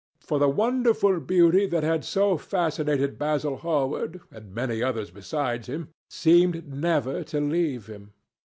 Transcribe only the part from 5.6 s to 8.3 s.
him, seemed never to leave him.